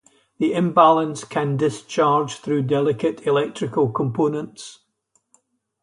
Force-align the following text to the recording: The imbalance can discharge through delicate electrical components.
The 0.39 0.53
imbalance 0.53 1.23
can 1.23 1.57
discharge 1.57 2.37
through 2.37 2.63
delicate 2.63 3.27
electrical 3.27 3.91
components. 3.91 4.79